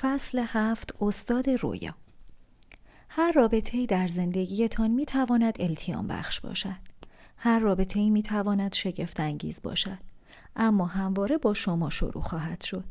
فصل 0.00 0.44
هفت 0.46 0.94
استاد 1.00 1.50
رویا 1.50 1.94
هر 3.08 3.32
رابطه 3.32 3.86
در 3.86 4.08
زندگیتان 4.08 4.90
می 4.90 5.06
تواند 5.06 5.56
التیام 5.60 6.08
بخش 6.08 6.40
باشد. 6.40 6.76
هر 7.36 7.58
رابطه 7.58 8.10
می 8.10 8.22
تواند 8.22 8.74
شگفت 8.74 9.20
انگیز 9.20 9.62
باشد. 9.62 9.98
اما 10.56 10.86
همواره 10.86 11.38
با 11.38 11.54
شما 11.54 11.90
شروع 11.90 12.22
خواهد 12.22 12.64
شد. 12.64 12.84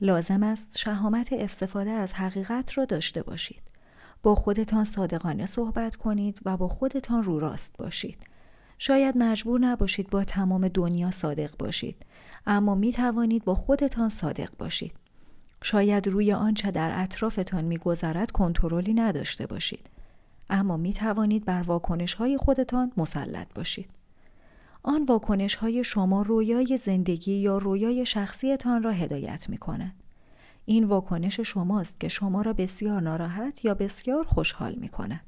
لازم 0.00 0.42
است 0.42 0.78
شهامت 0.78 1.32
استفاده 1.32 1.90
از 1.90 2.14
حقیقت 2.14 2.78
را 2.78 2.84
داشته 2.84 3.22
باشید. 3.22 3.62
با 4.22 4.34
خودتان 4.34 4.84
صادقانه 4.84 5.46
صحبت 5.46 5.96
کنید 5.96 6.40
و 6.44 6.56
با 6.56 6.68
خودتان 6.68 7.22
رو 7.22 7.38
راست 7.40 7.76
باشید. 7.78 8.18
شاید 8.78 9.18
مجبور 9.18 9.60
نباشید 9.60 10.10
با 10.10 10.24
تمام 10.24 10.68
دنیا 10.68 11.10
صادق 11.10 11.56
باشید 11.58 12.06
اما 12.46 12.74
می 12.74 12.92
توانید 12.92 13.44
با 13.44 13.54
خودتان 13.54 14.08
صادق 14.08 14.50
باشید. 14.58 15.07
شاید 15.62 16.08
روی 16.08 16.32
آنچه 16.32 16.70
در 16.70 17.02
اطرافتان 17.02 17.64
میگذرد 17.64 18.30
کنترلی 18.30 18.94
نداشته 18.94 19.46
باشید 19.46 19.90
اما 20.50 20.76
می 20.76 20.92
توانید 20.92 21.44
بر 21.44 21.62
واکنش 21.62 22.14
های 22.14 22.36
خودتان 22.36 22.92
مسلط 22.96 23.54
باشید 23.54 23.90
آن 24.82 25.04
واکنش 25.04 25.54
های 25.54 25.84
شما 25.84 26.22
رویای 26.22 26.76
زندگی 26.76 27.32
یا 27.32 27.58
رویای 27.58 28.06
شخصیتان 28.06 28.82
را 28.82 28.92
هدایت 28.92 29.48
می 29.48 29.58
کنند. 29.58 29.94
این 30.64 30.84
واکنش 30.84 31.40
شماست 31.40 32.00
که 32.00 32.08
شما 32.08 32.42
را 32.42 32.52
بسیار 32.52 33.00
ناراحت 33.00 33.64
یا 33.64 33.74
بسیار 33.74 34.24
خوشحال 34.24 34.74
می 34.74 34.88
کند. 34.88 35.20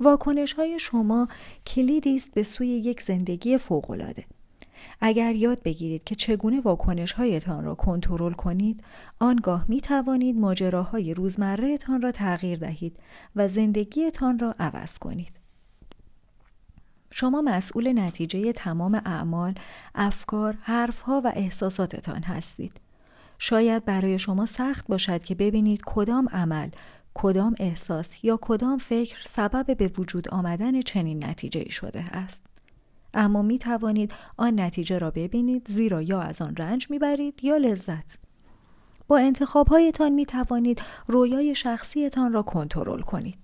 واکنش 0.00 0.52
های 0.52 0.78
شما 0.78 1.28
کلیدی 1.66 2.16
است 2.16 2.34
به 2.34 2.42
سوی 2.42 2.68
یک 2.68 3.00
زندگی 3.00 3.58
فوقالعاده. 3.58 4.24
اگر 5.00 5.34
یاد 5.34 5.62
بگیرید 5.62 6.04
که 6.04 6.14
چگونه 6.14 6.60
واکنش 6.60 7.12
هایتان 7.12 7.64
را 7.64 7.74
کنترل 7.74 8.32
کنید 8.32 8.84
آنگاه 9.18 9.64
می 9.68 9.80
توانید 9.80 10.36
ماجراهای 10.36 11.14
روزمرهتان 11.14 12.02
را 12.02 12.12
تغییر 12.12 12.58
دهید 12.58 12.96
و 13.36 13.48
زندگیتان 13.48 14.38
را 14.38 14.54
عوض 14.58 14.98
کنید 14.98 15.42
شما 17.10 17.42
مسئول 17.42 18.00
نتیجه 18.00 18.52
تمام 18.52 18.94
اعمال، 18.94 19.54
افکار، 19.94 20.58
حرفها 20.60 21.20
و 21.24 21.32
احساساتتان 21.34 22.22
هستید. 22.22 22.80
شاید 23.38 23.84
برای 23.84 24.18
شما 24.18 24.46
سخت 24.46 24.86
باشد 24.86 25.24
که 25.24 25.34
ببینید 25.34 25.82
کدام 25.86 26.28
عمل، 26.28 26.68
کدام 27.14 27.54
احساس 27.58 28.24
یا 28.24 28.38
کدام 28.42 28.78
فکر 28.78 29.18
سبب 29.26 29.76
به 29.76 29.90
وجود 29.98 30.28
آمدن 30.28 30.80
چنین 30.80 31.24
نتیجه 31.24 31.70
شده 31.70 32.00
است. 32.00 32.51
اما 33.14 33.42
می 33.42 33.58
توانید 33.58 34.12
آن 34.36 34.60
نتیجه 34.60 34.98
را 34.98 35.10
ببینید 35.10 35.68
زیرا 35.68 36.02
یا 36.02 36.20
از 36.20 36.42
آن 36.42 36.56
رنج 36.56 36.90
می‌برید 36.90 37.44
یا 37.44 37.56
لذت. 37.56 38.18
با 39.08 39.18
انتخابهایتان 39.18 40.12
می 40.12 40.26
توانید 40.26 40.82
رویای 41.06 41.54
شخصیتان 41.54 42.32
را 42.32 42.42
کنترل 42.42 43.00
کنید. 43.00 43.38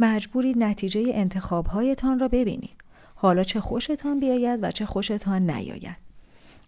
مجبورید 0.00 0.58
نتیجه 0.58 1.02
انتخابهایتان 1.06 2.18
را 2.18 2.28
ببینید. 2.28 2.76
حالا 3.14 3.44
چه 3.44 3.60
خوشتان 3.60 4.20
بیاید 4.20 4.58
و 4.62 4.70
چه 4.70 4.86
خوشتان 4.86 5.50
نیاید. 5.50 5.96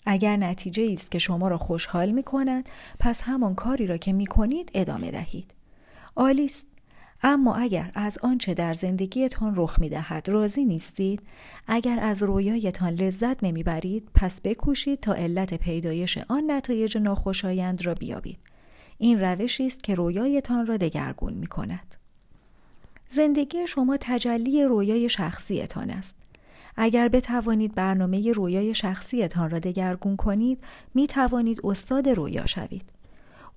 اگر 0.06 0.36
نتیجه 0.36 0.88
است 0.92 1.10
که 1.10 1.18
شما 1.18 1.48
را 1.48 1.58
خوشحال 1.58 2.10
می 2.10 2.22
کند 2.22 2.68
پس 3.00 3.22
همان 3.22 3.54
کاری 3.54 3.86
را 3.86 3.96
که 3.96 4.12
می 4.12 4.26
کنید 4.26 4.70
ادامه 4.74 5.10
دهید. 5.10 5.54
آلیست 6.14 6.66
اما 7.22 7.54
اگر 7.54 7.90
از 7.94 8.18
آنچه 8.22 8.54
در 8.54 8.74
زندگیتان 8.74 9.52
رخ 9.56 9.78
می 9.78 9.88
دهد 9.88 10.28
راضی 10.28 10.64
نیستید 10.64 11.22
اگر 11.66 11.98
از 12.00 12.22
رویایتان 12.22 12.94
لذت 12.94 13.44
نمی‌برید 13.44 14.08
پس 14.14 14.40
بکوشید 14.40 15.00
تا 15.00 15.14
علت 15.14 15.54
پیدایش 15.54 16.18
آن 16.28 16.50
نتایج 16.50 16.98
ناخوشایند 16.98 17.86
را 17.86 17.94
بیابید. 17.94 18.38
این 18.98 19.20
روشی 19.20 19.66
است 19.66 19.82
که 19.82 19.94
رویایتان 19.94 20.66
را 20.66 20.76
دگرگون 20.76 21.32
می 21.32 21.46
کند 21.46 21.94
زندگی 23.06 23.66
شما 23.66 23.96
تجلی 24.00 24.64
رویای 24.64 25.08
شخصیتان 25.08 25.90
است. 25.90 26.14
اگر 26.76 27.08
بتوانید 27.08 27.74
برنامه 27.74 28.32
رویای 28.32 28.74
شخصیتان 28.74 29.50
را 29.50 29.58
دگرگون 29.58 30.16
کنید 30.16 30.58
می 30.94 31.06
توانید 31.06 31.60
استاد 31.64 32.08
رویا 32.08 32.46
شوید. 32.46 32.92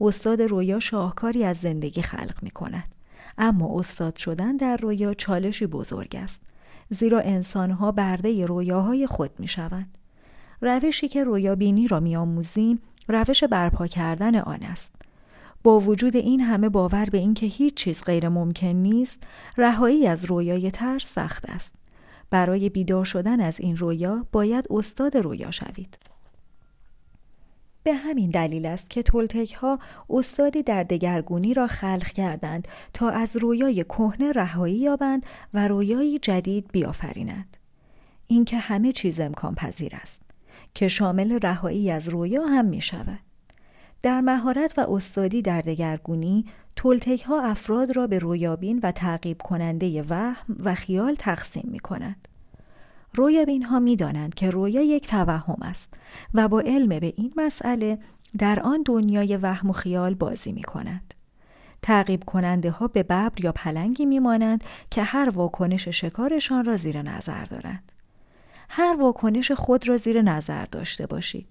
استاد 0.01 0.41
رویا 0.41 0.79
شاهکاری 0.79 1.43
از 1.43 1.57
زندگی 1.57 2.01
خلق 2.01 2.43
می 2.43 2.49
کند 2.49 2.95
اما 3.37 3.79
استاد 3.79 4.15
شدن 4.15 4.57
در 4.57 4.77
رویا 4.77 5.13
چالشی 5.13 5.65
بزرگ 5.65 6.15
است 6.15 6.41
زیرا 6.89 7.19
انسانها 7.19 7.91
برده 7.91 8.45
رویاهای 8.45 9.07
خود 9.07 9.31
می 9.39 9.47
شوند. 9.47 9.97
روشی 10.61 11.07
که 11.07 11.23
رویابینی 11.23 11.87
را 11.87 11.99
می 11.99 12.15
آموزیم 12.15 12.79
روش 13.07 13.43
برپا 13.43 13.87
کردن 13.87 14.35
آن 14.35 14.63
است. 14.63 14.95
با 15.63 15.79
وجود 15.79 16.15
این 16.15 16.39
همه 16.39 16.69
باور 16.69 17.05
به 17.05 17.17
اینکه 17.17 17.45
هیچ 17.45 17.73
چیز 17.73 18.03
غیر 18.03 18.29
ممکن 18.29 18.67
نیست، 18.67 19.23
رهایی 19.57 20.07
از 20.07 20.25
رویای 20.25 20.71
ترس 20.71 21.13
سخت 21.13 21.45
است. 21.49 21.71
برای 22.29 22.69
بیدار 22.69 23.05
شدن 23.05 23.41
از 23.41 23.59
این 23.59 23.77
رویا 23.77 24.25
باید 24.31 24.65
استاد 24.69 25.17
رویا 25.17 25.51
شوید. 25.51 26.10
به 27.83 27.93
همین 27.93 28.29
دلیل 28.29 28.65
است 28.65 28.89
که 28.89 29.03
تولتک 29.03 29.53
ها 29.53 29.79
استادی 30.09 30.63
در 30.63 30.83
دگرگونی 30.83 31.53
را 31.53 31.67
خلق 31.67 32.07
کردند 32.07 32.67
تا 32.93 33.09
از 33.09 33.37
رویای 33.37 33.83
کهنه 33.83 34.31
رهایی 34.31 34.75
یابند 34.75 35.25
و 35.53 35.67
رویایی 35.67 36.19
جدید 36.19 36.67
بیافرینند. 36.71 37.57
اینکه 38.27 38.57
همه 38.57 38.91
چیز 38.91 39.19
امکان 39.19 39.55
پذیر 39.55 39.95
است 39.95 40.21
که 40.73 40.87
شامل 40.87 41.39
رهایی 41.43 41.91
از 41.91 42.09
رویا 42.09 42.45
هم 42.45 42.65
می 42.65 42.81
شود. 42.81 43.19
در 44.01 44.21
مهارت 44.21 44.73
و 44.77 44.93
استادی 44.93 45.41
در 45.41 45.61
دگرگونی 45.61 46.45
تولتک 46.75 47.21
ها 47.21 47.41
افراد 47.41 47.95
را 47.95 48.07
به 48.07 48.19
رویابین 48.19 48.79
و 48.83 48.91
تعقیب 48.91 49.41
کننده 49.41 50.03
وهم 50.09 50.57
و 50.63 50.75
خیال 50.75 51.15
تقسیم 51.15 51.69
می 51.71 51.79
کنند. 51.79 52.27
رویابین 53.13 53.63
ها 53.63 53.79
می 53.79 53.95
دانند 53.95 54.33
که 54.33 54.49
رویا 54.49 54.81
یک 54.81 55.07
توهم 55.07 55.57
است 55.61 55.93
و 56.33 56.47
با 56.47 56.59
علم 56.59 56.99
به 56.99 57.13
این 57.17 57.33
مسئله 57.35 57.99
در 58.37 58.59
آن 58.59 58.83
دنیای 58.85 59.37
وهم 59.37 59.69
و 59.69 59.73
خیال 59.73 60.13
بازی 60.13 60.51
می 60.51 60.63
کنند. 60.63 61.13
تعقیب 61.81 62.23
کننده 62.23 62.71
ها 62.71 62.87
به 62.87 63.03
ببر 63.03 63.31
یا 63.39 63.51
پلنگی 63.51 64.05
می 64.05 64.19
مانند 64.19 64.63
که 64.91 65.03
هر 65.03 65.29
واکنش 65.29 65.87
شکارشان 65.87 66.65
را 66.65 66.77
زیر 66.77 67.01
نظر 67.01 67.45
دارند. 67.45 67.91
هر 68.69 68.95
واکنش 68.99 69.51
خود 69.51 69.87
را 69.87 69.97
زیر 69.97 70.21
نظر 70.21 70.65
داشته 70.65 71.07
باشید. 71.07 71.47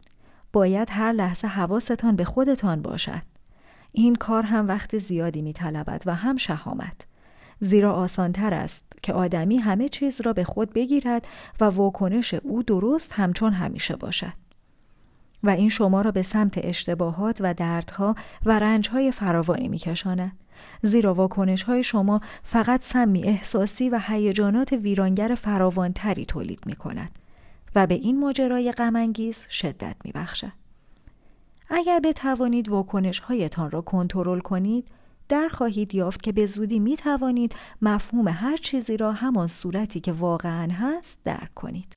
باید 0.52 0.88
هر 0.90 1.12
لحظه 1.12 1.48
حواستان 1.48 2.16
به 2.16 2.24
خودتان 2.24 2.82
باشد. 2.82 3.22
این 3.92 4.14
کار 4.14 4.42
هم 4.42 4.68
وقت 4.68 4.98
زیادی 4.98 5.42
می 5.42 5.52
طلبد 5.52 6.02
و 6.06 6.14
هم 6.14 6.36
شهامت. 6.36 7.09
زیرا 7.60 7.92
آسانتر 7.92 8.54
است 8.54 8.82
که 9.02 9.12
آدمی 9.12 9.56
همه 9.56 9.88
چیز 9.88 10.20
را 10.20 10.32
به 10.32 10.44
خود 10.44 10.72
بگیرد 10.72 11.28
و 11.60 11.64
واکنش 11.64 12.34
او 12.34 12.62
درست 12.62 13.12
همچون 13.12 13.52
همیشه 13.52 13.96
باشد. 13.96 14.32
و 15.42 15.50
این 15.50 15.68
شما 15.68 16.02
را 16.02 16.10
به 16.10 16.22
سمت 16.22 16.58
اشتباهات 16.64 17.38
و 17.40 17.54
دردها 17.54 18.14
و 18.44 18.58
رنجهای 18.58 19.12
فراوانی 19.12 19.68
میکشاند. 19.68 20.32
زیرا 20.82 21.14
واکنش 21.14 21.62
های 21.62 21.82
شما 21.82 22.20
فقط 22.42 22.84
سمی 22.84 23.24
احساسی 23.24 23.88
و 23.88 24.00
هیجانات 24.06 24.72
ویرانگر 24.72 25.34
فراوانتری 25.34 26.24
تولید 26.24 26.60
می 26.66 26.74
کند 26.74 27.10
و 27.74 27.86
به 27.86 27.94
این 27.94 28.20
ماجرای 28.20 28.72
غمانگیز 28.72 29.46
شدت 29.50 29.96
می 30.04 30.12
بخشد. 30.12 30.52
اگر 31.70 32.00
بتوانید 32.00 32.68
واکنش 32.68 33.20
هایتان 33.20 33.70
را 33.70 33.80
کنترل 33.80 34.40
کنید 34.40 34.88
در 35.30 35.48
خواهید 35.48 35.94
یافت 35.94 36.22
که 36.22 36.32
به 36.32 36.46
زودی 36.46 36.78
می 36.78 36.96
توانید 36.96 37.54
مفهوم 37.82 38.28
هر 38.28 38.56
چیزی 38.56 38.96
را 38.96 39.12
همان 39.12 39.46
صورتی 39.46 40.00
که 40.00 40.12
واقعا 40.12 40.68
هست 40.72 41.18
درک 41.24 41.54
کنید. 41.54 41.96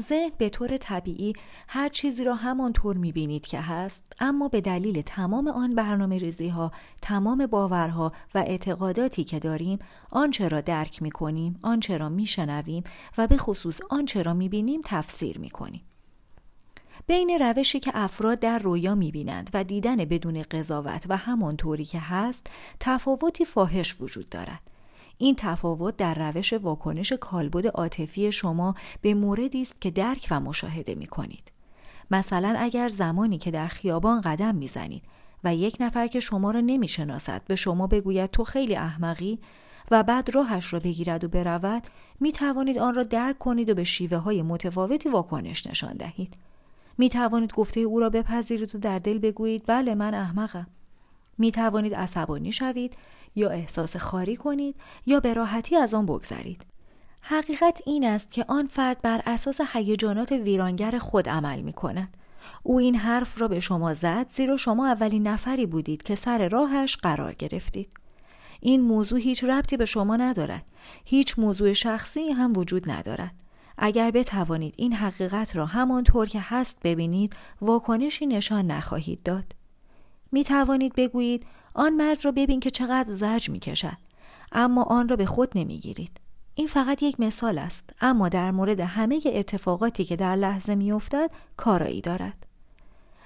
ذهن 0.00 0.30
به 0.38 0.48
طور 0.48 0.76
طبیعی 0.76 1.32
هر 1.68 1.88
چیزی 1.88 2.24
را 2.24 2.34
همان 2.34 2.72
طور 2.72 2.98
می 2.98 3.12
بینید 3.12 3.46
که 3.46 3.60
هست 3.60 4.12
اما 4.20 4.48
به 4.48 4.60
دلیل 4.60 5.02
تمام 5.02 5.48
آن 5.48 5.74
برنامه 5.74 6.18
ریزی 6.18 6.48
ها، 6.48 6.72
تمام 7.02 7.46
باورها 7.46 8.12
و 8.34 8.38
اعتقاداتی 8.38 9.24
که 9.24 9.38
داریم 9.38 9.78
آنچه 10.10 10.48
را 10.48 10.60
درک 10.60 11.02
می 11.02 11.10
کنیم، 11.10 11.56
آنچه 11.62 11.98
را 11.98 12.08
می 12.08 12.26
شنویم 12.26 12.84
و 13.18 13.26
به 13.26 13.36
خصوص 13.36 13.80
آنچه 13.90 14.22
را 14.22 14.34
می 14.34 14.48
بینیم 14.48 14.80
تفسیر 14.84 15.38
می 15.38 15.50
کنیم. 15.50 15.82
بین 17.06 17.38
روشی 17.40 17.80
که 17.80 17.90
افراد 17.94 18.38
در 18.38 18.58
رویا 18.58 18.94
می‌بینند 18.94 19.50
و 19.54 19.64
دیدن 19.64 19.96
بدون 19.96 20.42
قضاوت 20.42 21.06
و 21.08 21.16
همانطوری 21.16 21.84
که 21.84 22.00
هست 22.00 22.46
تفاوتی 22.80 23.44
فاحش 23.44 23.96
وجود 24.00 24.28
دارد 24.28 24.60
این 25.18 25.34
تفاوت 25.38 25.96
در 25.96 26.14
روش 26.14 26.52
واکنش 26.52 27.12
کالبد 27.12 27.66
عاطفی 27.66 28.32
شما 28.32 28.74
به 29.00 29.14
موردی 29.14 29.62
است 29.62 29.80
که 29.80 29.90
درک 29.90 30.26
و 30.30 30.40
مشاهده 30.40 30.94
می 30.94 31.06
کنید. 31.06 31.52
مثلا 32.10 32.54
اگر 32.58 32.88
زمانی 32.88 33.38
که 33.38 33.50
در 33.50 33.68
خیابان 33.68 34.20
قدم 34.20 34.54
می‌زنید 34.54 35.02
و 35.44 35.54
یک 35.54 35.76
نفر 35.80 36.06
که 36.06 36.20
شما 36.20 36.50
را 36.50 36.60
نمی‌شناسد 36.60 37.42
به 37.46 37.56
شما 37.56 37.86
بگوید 37.86 38.30
تو 38.30 38.44
خیلی 38.44 38.76
احمقی 38.76 39.38
و 39.90 40.02
بعد 40.02 40.34
راهش 40.34 40.72
را 40.72 40.78
بگیرد 40.78 41.24
و 41.24 41.28
برود 41.28 41.82
می 42.20 42.32
توانید 42.32 42.78
آن 42.78 42.94
را 42.94 43.02
درک 43.02 43.38
کنید 43.38 43.70
و 43.70 43.74
به 43.74 43.84
شیوه 43.84 44.16
های 44.16 44.42
متفاوتی 44.42 45.08
واکنش 45.08 45.66
نشان 45.66 45.96
دهید. 45.96 46.34
می 46.98 47.08
توانید 47.08 47.52
گفته 47.52 47.80
او 47.80 48.00
را 48.00 48.10
بپذیرید 48.10 48.74
و 48.74 48.78
در 48.78 48.98
دل 48.98 49.18
بگویید 49.18 49.62
بله 49.66 49.94
من 49.94 50.14
احمقم. 50.14 50.66
می 51.38 51.52
توانید 51.52 51.94
عصبانی 51.94 52.52
شوید 52.52 52.96
یا 53.36 53.50
احساس 53.50 53.96
خاری 53.96 54.36
کنید 54.36 54.74
یا 55.06 55.20
به 55.20 55.34
راحتی 55.34 55.76
از 55.76 55.94
آن 55.94 56.06
بگذرید. 56.06 56.66
حقیقت 57.20 57.82
این 57.86 58.04
است 58.04 58.30
که 58.30 58.44
آن 58.48 58.66
فرد 58.66 59.02
بر 59.02 59.22
اساس 59.26 59.60
هیجانات 59.72 60.32
ویرانگر 60.32 60.98
خود 60.98 61.28
عمل 61.28 61.60
می 61.60 61.72
کند. 61.72 62.16
او 62.62 62.78
این 62.78 62.94
حرف 62.94 63.40
را 63.40 63.48
به 63.48 63.60
شما 63.60 63.94
زد 63.94 64.26
زیرا 64.32 64.56
شما 64.56 64.86
اولین 64.86 65.28
نفری 65.28 65.66
بودید 65.66 66.02
که 66.02 66.14
سر 66.14 66.48
راهش 66.48 66.96
قرار 66.96 67.32
گرفتید. 67.32 67.92
این 68.60 68.80
موضوع 68.80 69.18
هیچ 69.18 69.44
ربطی 69.44 69.76
به 69.76 69.84
شما 69.84 70.16
ندارد. 70.16 70.64
هیچ 71.04 71.38
موضوع 71.38 71.72
شخصی 71.72 72.30
هم 72.30 72.52
وجود 72.56 72.90
ندارد. 72.90 73.43
اگر 73.78 74.10
بتوانید 74.10 74.74
این 74.76 74.92
حقیقت 74.92 75.56
را 75.56 75.66
همانطور 75.66 76.26
که 76.26 76.40
هست 76.42 76.78
ببینید 76.84 77.36
واکنشی 77.60 78.26
نشان 78.26 78.66
نخواهید 78.66 79.22
داد. 79.22 79.44
می 80.32 80.44
توانید 80.44 80.94
بگویید 80.94 81.46
آن 81.74 81.92
مرد 81.94 82.24
را 82.24 82.32
ببین 82.32 82.60
که 82.60 82.70
چقدر 82.70 83.12
زرج 83.12 83.50
می 83.50 83.58
کشد. 83.58 83.96
اما 84.52 84.82
آن 84.82 85.08
را 85.08 85.16
به 85.16 85.26
خود 85.26 85.52
نمی 85.54 85.78
گیرید. 85.78 86.20
این 86.54 86.66
فقط 86.66 87.02
یک 87.02 87.20
مثال 87.20 87.58
است 87.58 87.90
اما 88.00 88.28
در 88.28 88.50
مورد 88.50 88.80
همه 88.80 89.20
اتفاقاتی 89.26 90.04
که 90.04 90.16
در 90.16 90.36
لحظه 90.36 90.74
می 90.74 90.92
افتد 90.92 91.30
کارایی 91.56 92.00
دارد. 92.00 92.46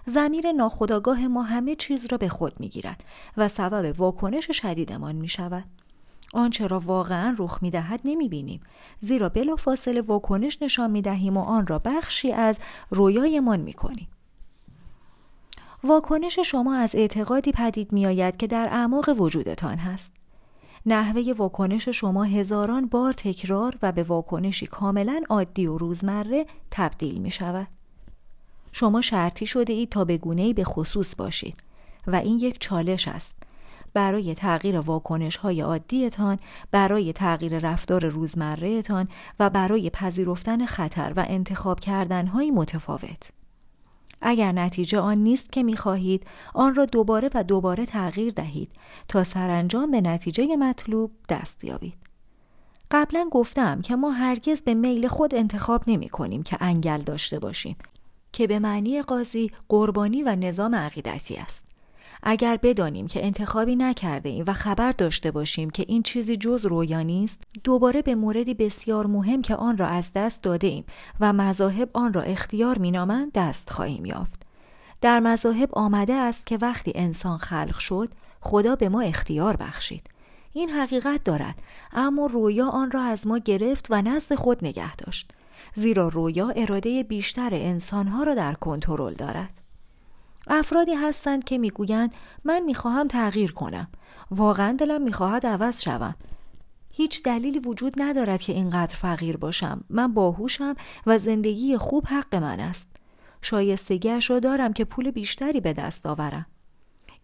زمیر 0.06 0.53
ناخداگاه 0.53 1.27
ما 1.27 1.43
همه 1.43 1.75
چیز 1.75 2.06
را 2.06 2.19
به 2.19 2.29
خود 2.29 2.61
می 2.61 2.69
گیرد 2.69 3.05
و 3.37 3.49
سبب 3.49 4.00
واکنش 4.00 4.50
شدیدمان 4.50 5.17
می 5.17 5.29
شود. 5.29 5.65
آنچه 6.34 6.66
را 6.66 6.78
واقعا 6.78 7.36
رخ 7.38 7.58
می 7.62 7.70
دهد 7.70 8.00
نمی 8.04 8.28
بینیم 8.28 8.60
زیرا 9.00 9.28
بلا 9.28 9.56
فاصله 9.56 10.00
واکنش 10.00 10.62
نشان 10.62 10.90
می 10.90 11.02
دهیم 11.02 11.36
و 11.36 11.40
آن 11.40 11.66
را 11.66 11.78
بخشی 11.78 12.32
از 12.32 12.58
رویایمان 12.90 13.60
می 13.60 13.72
کنیم. 13.72 14.08
واکنش 15.84 16.38
شما 16.38 16.75
از 16.75 16.94
اعتقادی 16.94 17.52
پدید 17.52 17.92
می 17.92 18.06
آید 18.06 18.36
که 18.36 18.46
در 18.46 18.69
اعماق 18.69 19.20
وجودتان 19.20 19.78
هست. 19.78 20.12
نحوه 20.86 21.32
واکنش 21.32 21.88
شما 21.88 22.25
هزاران 22.25 22.86
بار 22.86 23.12
تکرار 23.12 23.75
و 23.82 23.92
به 23.92 24.02
واکنشی 24.02 24.66
کاملا 24.66 25.22
عادی 25.28 25.66
و 25.66 25.78
روزمره 25.78 26.46
تبدیل 26.70 27.19
می 27.19 27.30
شود. 27.30 27.69
شما 28.72 29.00
شرطی 29.00 29.46
شده 29.46 29.72
اید 29.72 29.88
تا 29.88 30.04
به 30.04 30.19
گونه 30.19 30.52
به 30.52 30.64
خصوص 30.64 31.16
باشید 31.16 31.56
و 32.06 32.16
این 32.16 32.38
یک 32.38 32.60
چالش 32.60 33.08
است. 33.08 33.36
برای 33.94 34.35
تغییر 34.35 34.79
واکنش 34.79 35.37
های 35.37 35.61
عادیتان، 35.61 36.38
برای 36.70 37.12
تغییر 37.12 37.58
رفتار 37.58 38.06
روزمرهتان 38.06 39.08
و 39.40 39.50
برای 39.50 39.90
پذیرفتن 39.90 40.67
خطر 40.67 41.12
و 41.17 41.25
انتخاب 41.29 41.81
کردن 41.81 42.26
های 42.26 42.50
متفاوت. 42.50 43.31
اگر 44.23 44.52
نتیجه 44.52 44.99
آن 44.99 45.19
نیست 45.19 45.52
که 45.52 45.62
می 45.62 45.76
خواهید 45.76 46.26
آن 46.55 46.75
را 46.75 46.85
دوباره 46.85 47.31
و 47.35 47.44
دوباره 47.44 47.87
تغییر 47.87 48.32
دهید 48.32 48.73
تا 49.08 49.25
سرانجام 49.25 49.90
به 49.90 50.00
نتیجه 50.00 50.56
مطلوب 50.56 51.11
دست 51.29 51.64
یابید. 51.64 51.94
قبلا 52.90 53.29
گفتم 53.31 53.81
که 53.81 53.96
ما 53.96 54.11
هرگز 54.11 54.62
به 54.62 54.75
میل 54.75 55.08
خود 55.08 55.35
انتخاب 55.35 55.82
نمی 55.87 56.08
کنیم 56.08 56.43
که 56.43 56.56
انگل 56.61 57.02
داشته 57.02 57.38
باشیم 57.38 57.76
که 58.32 58.46
به 58.46 58.58
معنی 58.58 59.02
قاضی 59.02 59.50
قربانی 59.69 60.23
و 60.23 60.37
نظام 60.37 60.75
عقیدتی 60.75 61.37
است. 61.37 61.77
اگر 62.30 62.56
بدانیم 62.56 63.06
که 63.06 63.25
انتخابی 63.25 63.76
نکرده 63.76 64.28
ایم 64.28 64.44
و 64.46 64.52
خبر 64.52 64.92
داشته 64.92 65.30
باشیم 65.30 65.70
که 65.70 65.84
این 65.88 66.02
چیزی 66.02 66.36
جز 66.36 66.66
رویا 66.66 67.02
نیست 67.02 67.42
دوباره 67.64 68.02
به 68.02 68.14
موردی 68.14 68.54
بسیار 68.54 69.06
مهم 69.06 69.42
که 69.42 69.56
آن 69.56 69.76
را 69.78 69.86
از 69.86 70.12
دست 70.14 70.42
داده 70.42 70.66
ایم 70.66 70.84
و 71.20 71.32
مذاهب 71.32 71.90
آن 71.92 72.12
را 72.12 72.22
اختیار 72.22 72.78
مینامند 72.78 73.32
دست 73.32 73.70
خواهیم 73.70 74.04
یافت. 74.04 74.42
در 75.00 75.20
مذاهب 75.20 75.69
آمده 75.72 76.14
است 76.14 76.46
که 76.46 76.58
وقتی 76.60 76.92
انسان 76.94 77.38
خلق 77.38 77.78
شد 77.78 78.08
خدا 78.40 78.76
به 78.76 78.88
ما 78.88 79.00
اختیار 79.00 79.56
بخشید. 79.56 80.10
این 80.52 80.70
حقیقت 80.70 81.25
دارد 81.25 81.62
اما 81.92 82.26
رویا 82.26 82.69
آن 82.69 82.90
را 82.90 83.02
از 83.02 83.26
ما 83.26 83.38
گرفت 83.38 83.86
و 83.90 84.02
نزد 84.02 84.34
خود 84.34 84.64
نگه 84.64 84.96
داشت. 84.96 85.32
زیرا 85.75 86.08
رویا 86.08 86.48
اراده 86.56 87.02
بیشتر 87.02 87.50
انسانها 87.52 88.22
را 88.22 88.34
در 88.34 88.54
کنترل 88.54 89.14
دارد. 89.14 89.68
افرادی 90.49 90.95
هستند 90.95 91.45
که 91.45 91.59
می‌گویند 91.59 92.15
من 92.45 92.62
می‌خواهم 92.62 93.09
تغییر 93.09 93.53
کنم. 93.53 93.89
واقعا 94.31 94.73
دلم 94.73 95.03
می‌خواهد 95.03 95.47
عوض 95.47 95.83
شوم. 95.83 96.15
هیچ 96.91 97.23
دلیلی 97.23 97.59
وجود 97.59 97.95
ندارد 97.97 98.41
که 98.41 98.53
اینقدر 98.53 98.95
فقیر 98.95 99.37
باشم. 99.37 99.85
من 99.91 100.15
باهوشم 100.15 100.75
و 101.06 101.19
زندگی 101.19 101.77
خوب 101.77 102.06
حق 102.06 102.35
من 102.35 102.61
است. 102.61 102.97
شایستگیش 103.43 104.31
را 104.31 104.39
دارم 104.41 104.73
که 104.73 104.85
پول 104.85 105.11
بیشتری 105.11 105.61
به 105.61 105.73
دست 105.73 106.06
آورم. 106.06 106.47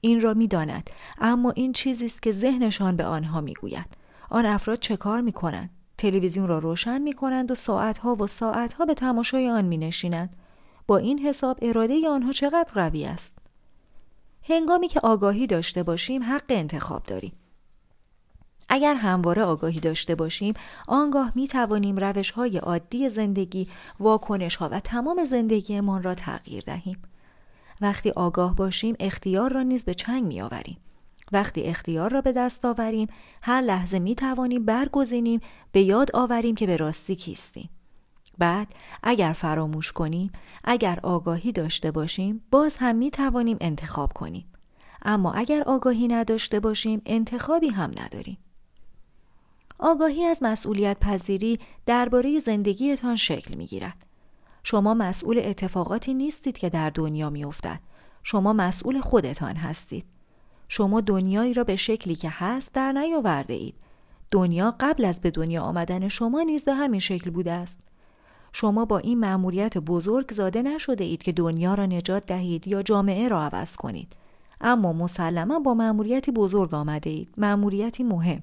این 0.01 0.21
را 0.21 0.35
می‌داند. 0.35 0.91
اما 1.21 1.51
این 1.51 1.73
چیزی 1.73 2.07
است 2.07 2.23
که 2.23 2.33
ذهنشان 2.33 2.97
به 2.97 3.05
آنها 3.05 3.41
می‌گوید. 3.41 3.87
آن 4.31 4.47
افراد 4.47 4.79
چه 4.79 4.97
کار 4.97 5.21
می‌کنند؟ 5.21 5.71
تلویزیون 5.99 6.49
را 6.49 6.59
روشن 6.59 6.99
می‌کنند 6.99 7.51
و 7.51 7.55
ساعتها 7.55 8.15
و 8.15 8.27
ساعتها 8.27 8.85
به 8.85 8.95
تماشای 8.95 9.51
آن 9.51 9.65
مینشینند. 9.65 10.37
با 10.87 10.97
این 10.97 11.19
حساب 11.19 11.59
اراده 11.63 12.09
آنها 12.09 12.33
چقدر 12.33 12.73
قوی 12.75 13.05
است؟ 13.05 13.33
هنگامی 14.49 14.89
که 14.89 15.01
آگاهی 15.01 15.47
داشته 15.47 15.83
باشیم 15.83 16.23
حق 16.23 16.45
انتخاب 16.49 17.03
داریم. 17.03 17.33
اگر 18.69 18.95
همواره 18.95 19.43
آگاهی 19.43 19.81
داشته 19.81 20.15
باشیم 20.15 20.55
آنگاه 20.89 21.33
می 21.35 21.49
توانیم 21.49 21.97
روش 21.97 22.31
های 22.31 22.59
عادی 22.59 23.09
زندگی 23.09 23.69
واکنش 24.01 24.57
ها 24.57 24.69
و 24.69 24.81
تمام 24.81 25.25
زندگیمان 25.25 26.03
را 26.03 26.15
تغییر 26.15 26.65
دهیم. 26.67 27.03
وقتی 27.81 28.11
آگاه 28.11 28.57
باشیم 28.57 28.97
اختیار 29.01 29.53
را 29.53 29.63
نیز 29.63 29.85
به 29.85 29.95
چنگ 29.95 30.25
می 30.25 30.41
آوریم. 30.41 30.77
وقتی 31.33 31.63
اختیار 31.63 32.11
را 32.11 32.21
به 32.21 32.33
دست 32.33 32.65
آوریم 32.65 33.09
هر 33.43 33.61
لحظه 33.61 33.99
می 33.99 34.15
توانیم 34.15 34.65
برگزینیم 34.65 35.41
به 35.73 35.83
یاد 35.83 36.11
آوریم 36.15 36.55
که 36.55 36.67
به 36.67 36.77
راستی 36.77 37.17
کیستیم. 37.17 37.69
بعد 38.39 38.69
اگر 39.03 39.33
فراموش 39.33 39.93
کنیم 39.93 40.31
اگر 40.65 40.99
آگاهی 41.03 41.53
داشته 41.53 41.91
باشیم 41.91 42.41
باز 42.51 42.77
هم 42.77 42.97
می 42.97 43.11
توانیم 43.11 43.57
انتخاب 43.61 44.13
کنیم 44.13 44.47
اما 45.03 45.33
اگر 45.33 45.63
آگاهی 45.63 46.09
نداشته 46.09 46.61
باشیم 46.61 47.03
انتخابی 47.07 47.69
هم 47.69 47.91
نداریم 48.01 48.39
آگاهی 49.79 50.25
از 50.25 50.39
مسئولیت 50.43 51.01
پذیری 51.01 51.59
درباره 51.87 52.39
زندگیتان 52.39 53.17
شکل 53.17 53.55
می 53.55 53.67
گیرد. 53.67 54.07
شما 54.63 54.95
مسئول 54.95 55.39
اتفاقاتی 55.45 56.15
نیستید 56.15 56.59
که 56.59 56.71
در 56.71 56.91
دنیا 56.91 57.31
می 57.31 57.45
افتد. 57.45 57.81
شما 58.23 58.53
مسئول 58.53 59.01
خودتان 59.01 59.57
هستید. 59.57 60.05
شما 60.69 61.01
دنیایی 61.01 61.55
را 61.55 61.65
به 61.65 61.77
شکلی 61.77 62.15
که 62.15 62.29
هست 62.33 62.73
در 62.73 62.93
نیاورده 62.93 63.55
اید. 63.55 63.75
دنیا 64.31 64.75
قبل 64.81 65.05
از 65.05 65.21
به 65.21 65.31
دنیا 65.31 65.63
آمدن 65.63 66.09
شما 66.09 66.43
نیز 66.43 66.65
به 66.65 66.75
همین 66.75 67.01
شکل 67.01 67.31
بوده 67.31 67.53
است. 67.53 67.79
شما 68.57 68.85
با 68.85 68.99
این 68.99 69.21
مأموریت 69.21 69.79
بزرگ 69.79 70.33
زاده 70.33 70.63
نشده 70.63 71.05
اید 71.05 71.23
که 71.23 71.33
دنیا 71.33 71.75
را 71.75 71.87
نجات 71.87 72.27
دهید 72.27 72.69
یا 72.69 72.83
جامعه 72.83 73.29
را 73.29 73.43
عوض 73.43 73.77
کنید. 73.77 74.13
اما 74.61 74.93
مسلما 74.93 75.59
با 75.59 75.75
مأموریتی 75.75 76.33
بزرگ 76.33 76.75
آمده 76.75 77.11
اید. 77.11 77.29
مأموریتی 77.37 78.03
مهم. 78.03 78.43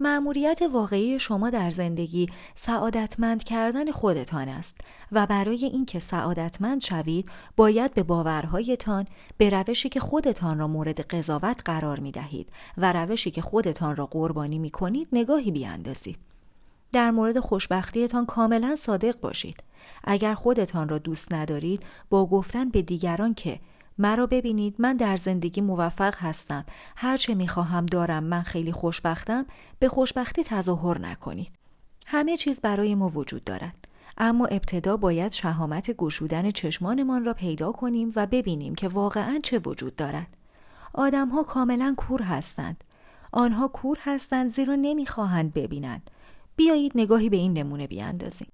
مأموریت 0.00 0.62
واقعی 0.72 1.18
شما 1.18 1.50
در 1.50 1.70
زندگی 1.70 2.28
سعادتمند 2.54 3.44
کردن 3.44 3.90
خودتان 3.90 4.48
است 4.48 4.76
و 5.12 5.26
برای 5.26 5.64
اینکه 5.64 5.98
سعادتمند 5.98 6.80
شوید 6.80 7.30
باید 7.56 7.94
به 7.94 8.02
باورهایتان 8.02 9.06
به 9.38 9.50
روشی 9.50 9.88
که 9.88 10.00
خودتان 10.00 10.58
را 10.58 10.66
مورد 10.66 11.00
قضاوت 11.00 11.62
قرار 11.64 12.00
می 12.00 12.10
دهید 12.10 12.48
و 12.76 12.92
روشی 12.92 13.30
که 13.30 13.42
خودتان 13.42 13.96
را 13.96 14.06
قربانی 14.06 14.58
می 14.58 14.70
کنید 14.70 15.08
نگاهی 15.12 15.50
بیاندازید. 15.50 16.35
در 16.92 17.10
مورد 17.10 17.40
خوشبختیتان 17.40 18.26
کاملا 18.26 18.74
صادق 18.74 19.20
باشید. 19.20 19.62
اگر 20.04 20.34
خودتان 20.34 20.88
را 20.88 20.98
دوست 20.98 21.34
ندارید 21.34 21.82
با 22.10 22.26
گفتن 22.26 22.68
به 22.68 22.82
دیگران 22.82 23.34
که 23.34 23.60
مرا 23.98 24.26
ببینید 24.26 24.74
من 24.78 24.96
در 24.96 25.16
زندگی 25.16 25.60
موفق 25.60 26.14
هستم 26.18 26.64
هرچه 26.96 27.34
می‌خواهم 27.34 27.86
دارم 27.86 28.24
من 28.24 28.42
خیلی 28.42 28.72
خوشبختم 28.72 29.46
به 29.78 29.88
خوشبختی 29.88 30.44
تظاهر 30.44 30.98
نکنید. 30.98 31.50
همه 32.06 32.36
چیز 32.36 32.60
برای 32.60 32.94
ما 32.94 33.08
وجود 33.08 33.44
دارد. 33.44 33.88
اما 34.18 34.46
ابتدا 34.46 34.96
باید 34.96 35.32
شهامت 35.32 35.90
گشودن 35.90 36.50
چشمانمان 36.50 37.24
را 37.24 37.34
پیدا 37.34 37.72
کنیم 37.72 38.12
و 38.16 38.26
ببینیم 38.26 38.74
که 38.74 38.88
واقعا 38.88 39.40
چه 39.42 39.58
وجود 39.58 39.96
دارد. 39.96 40.26
آدمها 40.92 41.42
کاملا 41.42 41.94
کور 41.96 42.22
هستند. 42.22 42.84
آنها 43.32 43.68
کور 43.68 43.98
هستند 44.00 44.52
زیرا 44.52 44.74
نمی‌خواهند 44.74 45.54
ببینند. 45.54 46.10
بیایید 46.56 46.92
نگاهی 46.94 47.28
به 47.28 47.36
این 47.36 47.52
نمونه 47.52 47.86
بیاندازیم. 47.86 48.48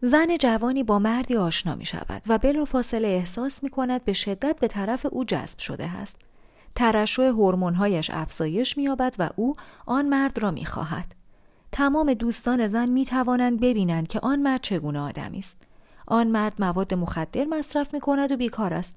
زن 0.00 0.36
جوانی 0.36 0.82
با 0.82 0.98
مردی 0.98 1.36
آشنا 1.36 1.74
می 1.74 1.84
شود 1.84 2.22
و 2.26 2.38
بلافاصله 2.38 3.08
احساس 3.08 3.62
می 3.62 3.70
کند 3.70 4.04
به 4.04 4.12
شدت 4.12 4.56
به 4.60 4.68
طرف 4.68 5.06
او 5.10 5.24
جذب 5.24 5.58
شده 5.58 5.90
است. 5.90 6.16
ترشح 6.74 7.22
هورمون‌هایش 7.22 8.10
افزایش 8.10 8.76
می‌یابد 8.76 9.14
و 9.18 9.30
او 9.36 9.52
آن 9.86 10.08
مرد 10.08 10.38
را 10.38 10.50
می‌خواهد. 10.50 11.14
تمام 11.72 12.14
دوستان 12.14 12.68
زن 12.68 12.88
می 12.88 13.04
توانند 13.04 13.60
ببینند 13.60 14.08
که 14.08 14.20
آن 14.20 14.40
مرد 14.40 14.60
چگونه 14.60 15.00
آدمی 15.00 15.38
است. 15.38 15.56
آن 16.06 16.26
مرد 16.26 16.54
مواد 16.58 16.94
مخدر 16.94 17.44
مصرف 17.44 17.94
می 17.94 18.00
کند 18.00 18.32
و 18.32 18.36
بیکار 18.36 18.74
است 18.74 18.96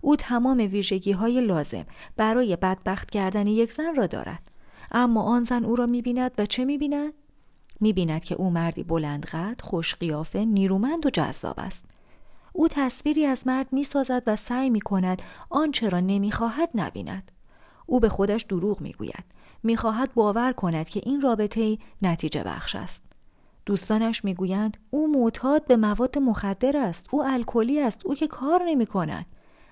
او 0.00 0.16
تمام 0.16 0.58
ویژگی 0.58 1.12
های 1.12 1.40
لازم 1.40 1.84
برای 2.16 2.56
بدبخت 2.56 3.10
کردن 3.10 3.46
یک 3.46 3.72
زن 3.72 3.94
را 3.94 4.06
دارد 4.06 4.50
اما 4.92 5.22
آن 5.22 5.44
زن 5.44 5.64
او 5.64 5.76
را 5.76 5.86
می 5.86 6.02
بیند 6.02 6.30
و 6.38 6.46
چه 6.46 6.64
می 6.64 6.78
بیند؟ 6.78 7.12
می 7.80 7.92
بیند 7.92 8.24
که 8.24 8.34
او 8.34 8.50
مردی 8.50 8.82
بلندقد، 8.82 9.60
خوش 9.60 9.94
قیافه، 9.94 10.44
نیرومند 10.44 11.06
و 11.06 11.10
جذاب 11.10 11.60
است. 11.60 11.84
او 12.52 12.68
تصویری 12.68 13.26
از 13.26 13.46
مرد 13.46 13.72
می 13.72 13.84
سازد 13.84 14.22
و 14.26 14.36
سعی 14.36 14.70
می 14.70 14.80
کند 14.80 15.22
آنچه 15.50 15.88
را 15.88 16.00
نمی 16.00 16.32
خواهد 16.32 16.70
نبیند. 16.74 17.32
او 17.86 18.00
به 18.00 18.08
خودش 18.08 18.42
دروغ 18.42 18.80
می 18.80 18.92
گوید. 18.92 19.24
می 19.62 19.76
خواهد 19.76 20.14
باور 20.14 20.52
کند 20.52 20.88
که 20.88 21.00
این 21.04 21.20
رابطه 21.20 21.78
نتیجه 22.02 22.42
بخش 22.42 22.76
است. 22.76 23.02
دوستانش 23.66 24.24
می‌گویند 24.24 24.76
او 24.90 25.12
معتاد 25.12 25.66
به 25.66 25.76
مواد 25.76 26.18
مخدر 26.18 26.76
است 26.76 27.06
او 27.10 27.24
الکلی 27.24 27.80
است 27.80 28.06
او 28.06 28.14
که 28.14 28.26
کار 28.26 28.62
نمی 28.66 28.86
کند 28.86 29.26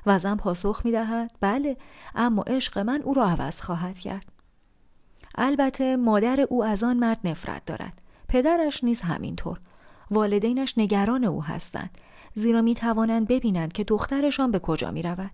و 0.06 0.18
زن 0.18 0.36
پاسخ 0.36 0.80
می 0.84 0.92
دهد 0.92 1.30
بله 1.40 1.76
اما 2.14 2.42
عشق 2.42 2.78
من 2.78 3.02
او 3.02 3.14
را 3.14 3.24
عوض 3.24 3.60
خواهد 3.60 3.98
کرد 3.98 4.33
البته 5.34 5.96
مادر 5.96 6.40
او 6.40 6.64
از 6.64 6.82
آن 6.82 6.96
مرد 6.96 7.18
نفرت 7.24 7.64
دارد 7.64 8.02
پدرش 8.28 8.84
نیز 8.84 9.00
همینطور 9.00 9.58
والدینش 10.10 10.74
نگران 10.78 11.24
او 11.24 11.44
هستند 11.44 11.90
زیرا 12.34 12.62
می 12.62 12.74
توانند 12.74 13.28
ببینند 13.28 13.72
که 13.72 13.84
دخترشان 13.84 14.50
به 14.50 14.58
کجا 14.58 14.90
می 14.90 15.02
رود. 15.02 15.30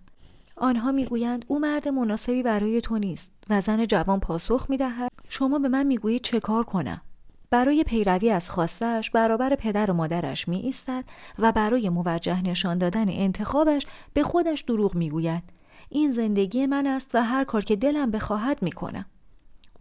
آنها 0.55 0.91
می‌گویند 0.91 1.45
او 1.47 1.59
مرد 1.59 1.87
مناسبی 1.87 2.43
برای 2.43 2.81
تو 2.81 2.97
نیست 2.97 3.31
و 3.49 3.61
زن 3.61 3.85
جوان 3.85 4.19
پاسخ 4.19 4.65
می 4.69 4.77
دهد 4.77 5.11
شما 5.29 5.59
به 5.59 5.69
من 5.69 5.85
می‌گویید 5.85 6.21
چه 6.21 6.39
کار 6.39 6.63
کنم 6.63 7.01
برای 7.49 7.83
پیروی 7.83 8.29
از 8.29 8.49
خواستش 8.49 9.11
برابر 9.11 9.55
پدر 9.55 9.91
و 9.91 9.93
مادرش 9.93 10.47
می 10.47 10.57
ایستد 10.57 11.03
و 11.39 11.51
برای 11.51 11.89
موجه 11.89 12.41
نشان 12.43 12.77
دادن 12.77 13.09
انتخابش 13.09 13.85
به 14.13 14.23
خودش 14.23 14.61
دروغ 14.61 14.95
می 14.95 15.09
گوید. 15.09 15.43
این 15.89 16.11
زندگی 16.11 16.65
من 16.65 16.87
است 16.87 17.15
و 17.15 17.23
هر 17.23 17.43
کار 17.43 17.63
که 17.63 17.75
دلم 17.75 18.11
بخواهد 18.11 18.63
می 18.63 18.71
کنم. 18.71 19.05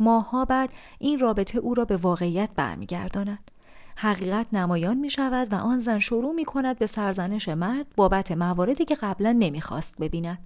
ماهها 0.01 0.45
بعد 0.45 0.73
این 0.99 1.19
رابطه 1.19 1.59
او 1.59 1.75
را 1.75 1.85
به 1.85 1.97
واقعیت 1.97 2.51
برمیگرداند. 2.57 3.51
حقیقت 3.97 4.47
نمایان 4.53 4.97
می 4.97 5.11
شود 5.11 5.53
و 5.53 5.57
آن 5.57 5.79
زن 5.79 5.99
شروع 5.99 6.35
می 6.35 6.45
کند 6.45 6.79
به 6.79 6.87
سرزنش 6.87 7.49
مرد 7.49 7.87
بابت 7.97 8.33
مواردی 8.33 8.85
که 8.85 8.95
قبلا 8.95 9.33
نمی‌خواست 9.33 9.95
ببیند. 10.01 10.39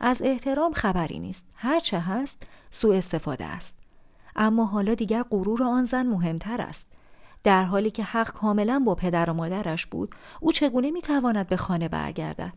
از 0.00 0.22
احترام 0.22 0.72
خبری 0.72 1.18
نیست. 1.18 1.44
هرچه 1.56 2.00
هست 2.00 2.42
سوء 2.70 2.96
استفاده 2.96 3.44
است. 3.44 3.78
اما 4.36 4.64
حالا 4.64 4.94
دیگر 4.94 5.22
غرور 5.22 5.62
آن 5.62 5.84
زن 5.84 6.06
مهمتر 6.06 6.60
است 6.60 6.86
در 7.42 7.64
حالی 7.64 7.90
که 7.90 8.02
حق 8.02 8.32
کاملا 8.32 8.82
با 8.86 8.94
پدر 8.94 9.30
و 9.30 9.32
مادرش 9.32 9.86
بود 9.86 10.14
او 10.40 10.52
چگونه 10.52 10.90
می‌تواند 10.90 11.46
به 11.46 11.56
خانه 11.56 11.88
برگردد 11.88 12.52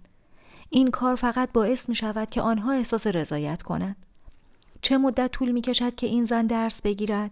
این 0.69 0.91
کار 0.91 1.15
فقط 1.15 1.51
باعث 1.51 1.89
می 1.89 1.95
شود 1.95 2.29
که 2.29 2.41
آنها 2.41 2.71
احساس 2.71 3.07
رضایت 3.07 3.61
کنند 3.61 4.05
چه 4.81 4.97
مدت 4.97 5.31
طول 5.31 5.51
می 5.51 5.61
کشد 5.61 5.95
که 5.95 6.07
این 6.07 6.25
زن 6.25 6.47
درس 6.47 6.81
بگیرد؟ 6.81 7.31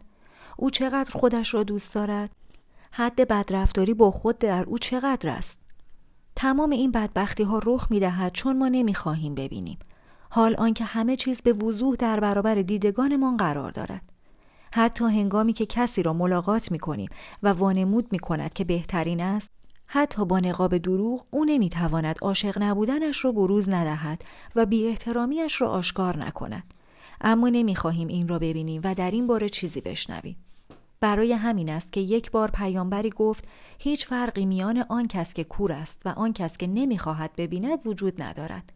او 0.57 0.69
چقدر 0.69 1.11
خودش 1.11 1.53
را 1.53 1.63
دوست 1.63 1.93
دارد؟ 1.93 2.29
حد 2.91 3.27
بدرفتاری 3.27 3.93
با 3.93 4.11
خود 4.11 4.37
در 4.37 4.63
او 4.63 4.77
چقدر 4.77 5.29
است؟ 5.29 5.57
تمام 6.35 6.69
این 6.69 6.91
بدبختی 6.91 7.43
ها 7.43 7.61
رخ 7.65 7.91
می 7.91 7.99
دهد 7.99 8.31
چون 8.31 8.57
ما 8.57 8.67
نمی 8.67 8.93
خواهیم 8.93 9.35
ببینیم. 9.35 9.77
حال 10.29 10.55
آنکه 10.55 10.83
همه 10.83 11.15
چیز 11.15 11.41
به 11.41 11.53
وضوح 11.53 11.95
در 11.95 12.19
برابر 12.19 12.55
دیدگانمان 12.55 13.37
قرار 13.37 13.71
دارد. 13.71 14.01
حتی 14.73 15.05
هنگامی 15.05 15.53
که 15.53 15.65
کسی 15.65 16.03
را 16.03 16.13
ملاقات 16.13 16.71
می 16.71 16.79
کنیم 16.79 17.09
و 17.43 17.53
وانمود 17.53 18.07
می 18.11 18.19
کند 18.19 18.53
که 18.53 18.63
بهترین 18.63 19.21
است 19.21 19.49
حتی 19.87 20.25
با 20.25 20.37
نقاب 20.39 20.77
دروغ 20.77 21.25
او 21.31 21.45
نمی 21.45 21.69
تواند 21.69 22.19
عاشق 22.21 22.61
نبودنش 22.61 23.25
را 23.25 23.31
بروز 23.31 23.69
ندهد 23.69 24.23
و 24.55 24.65
بی 24.65 24.87
احترامیش 24.87 25.61
را 25.61 25.69
آشکار 25.69 26.17
نکند. 26.17 26.63
اما 27.21 27.49
نمی 27.49 27.75
خواهیم 27.75 28.07
این 28.07 28.27
را 28.27 28.39
ببینیم 28.39 28.81
و 28.83 28.95
در 28.95 29.11
این 29.11 29.27
باره 29.27 29.49
چیزی 29.49 29.81
بشنویم 29.81 30.35
برای 30.99 31.33
همین 31.33 31.69
است 31.69 31.93
که 31.93 32.01
یک 32.01 32.31
بار 32.31 32.51
پیامبری 32.51 33.09
گفت 33.09 33.47
هیچ 33.79 34.05
فرقی 34.05 34.45
میان 34.45 34.85
آن 34.89 35.07
کس 35.07 35.33
که 35.33 35.43
کور 35.43 35.71
است 35.71 36.01
و 36.05 36.09
آن 36.09 36.33
کس 36.33 36.57
که 36.57 36.67
نمی‌خواهد 36.67 37.31
ببیند 37.37 37.87
وجود 37.87 38.21
ندارد 38.21 38.73